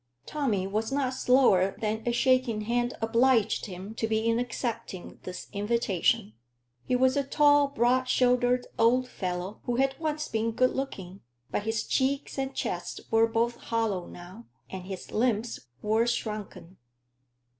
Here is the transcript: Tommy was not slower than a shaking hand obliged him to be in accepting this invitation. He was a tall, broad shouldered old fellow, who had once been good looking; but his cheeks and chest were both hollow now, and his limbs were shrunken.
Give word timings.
Tommy 0.25 0.65
was 0.65 0.91
not 0.91 1.13
slower 1.13 1.77
than 1.79 2.01
a 2.07 2.11
shaking 2.11 2.61
hand 2.61 2.97
obliged 3.03 3.67
him 3.67 3.93
to 3.93 4.07
be 4.07 4.27
in 4.27 4.39
accepting 4.39 5.19
this 5.25 5.45
invitation. 5.53 6.33
He 6.83 6.95
was 6.95 7.15
a 7.15 7.23
tall, 7.23 7.67
broad 7.67 8.05
shouldered 8.09 8.65
old 8.79 9.07
fellow, 9.07 9.59
who 9.65 9.75
had 9.75 9.99
once 9.99 10.27
been 10.27 10.53
good 10.53 10.71
looking; 10.75 11.21
but 11.51 11.65
his 11.65 11.83
cheeks 11.83 12.39
and 12.39 12.55
chest 12.55 13.01
were 13.11 13.27
both 13.27 13.57
hollow 13.57 14.07
now, 14.07 14.47
and 14.71 14.85
his 14.87 15.11
limbs 15.11 15.67
were 15.83 16.07
shrunken. 16.07 16.77